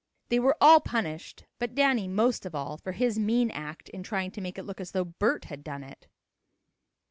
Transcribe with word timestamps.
They 0.29 0.39
were 0.39 0.57
all 0.59 0.79
punished, 0.79 1.45
but 1.59 1.75
Danny 1.75 2.07
most 2.07 2.43
of 2.47 2.55
all, 2.55 2.75
for 2.79 2.93
his 2.93 3.19
mean 3.19 3.51
act 3.51 3.87
in 3.89 4.01
trying 4.01 4.31
to 4.31 4.41
make 4.41 4.57
it 4.57 4.63
look 4.65 4.81
as 4.81 4.93
though 4.93 5.05
Bert 5.05 5.45
had 5.45 5.63
done 5.63 5.83
it. 5.83 6.07